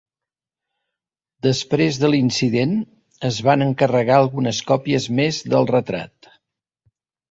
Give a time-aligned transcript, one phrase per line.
[1.47, 2.75] Després de l'incident,
[3.31, 6.37] es van encarregar algunes còpies més del retrat.